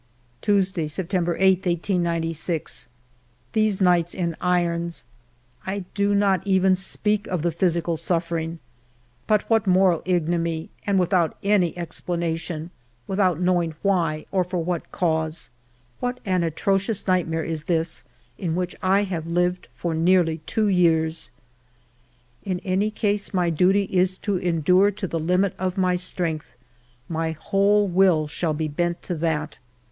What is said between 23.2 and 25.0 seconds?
my duty is to endure